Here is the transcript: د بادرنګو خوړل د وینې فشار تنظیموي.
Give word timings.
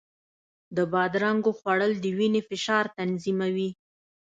د 0.75 0.77
بادرنګو 0.91 1.51
خوړل 1.59 1.93
د 1.99 2.05
وینې 2.17 2.41
فشار 2.49 2.85
تنظیموي. 2.97 3.69